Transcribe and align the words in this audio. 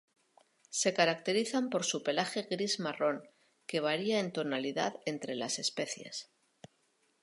Se 0.71 0.95
caracterizan 0.95 1.69
por 1.69 1.83
su 1.83 2.01
pelaje 2.01 2.47
gris-marrón, 2.49 3.21
que 3.67 3.81
varía 3.81 4.19
en 4.19 4.31
tonalidad 4.33 4.95
entre 5.05 5.35
las 5.35 5.59
especies. 5.59 6.31